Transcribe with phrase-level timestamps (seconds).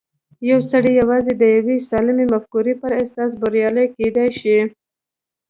[0.49, 4.57] يو سړی يوازې د يوې سالمې مفکورې پر اساس بريالی کېدای شي.